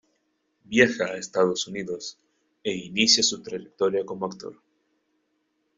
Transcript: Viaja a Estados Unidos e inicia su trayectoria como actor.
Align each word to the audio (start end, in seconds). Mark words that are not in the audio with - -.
Viaja 0.63 1.05
a 1.09 1.17
Estados 1.25 1.67
Unidos 1.67 2.17
e 2.63 2.75
inicia 2.75 3.21
su 3.21 3.43
trayectoria 3.43 4.03
como 4.03 4.25
actor. 4.25 4.55